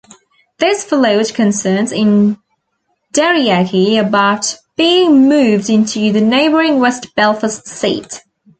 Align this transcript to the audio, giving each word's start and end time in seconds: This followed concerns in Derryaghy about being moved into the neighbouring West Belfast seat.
This 0.57 0.83
followed 0.83 1.31
concerns 1.35 1.91
in 1.91 2.39
Derryaghy 3.13 3.99
about 3.99 4.57
being 4.75 5.29
moved 5.29 5.69
into 5.69 6.11
the 6.11 6.21
neighbouring 6.21 6.79
West 6.79 7.13
Belfast 7.13 7.67
seat. 7.67 8.23